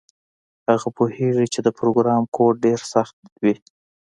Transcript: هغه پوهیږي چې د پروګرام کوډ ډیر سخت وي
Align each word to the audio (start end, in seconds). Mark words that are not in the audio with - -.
هغه 0.69 0.89
پوهیږي 0.97 1.45
چې 1.53 1.59
د 1.63 1.67
پروګرام 1.77 2.23
کوډ 2.35 2.53
ډیر 2.65 2.79
سخت 2.93 3.15
وي 3.43 3.53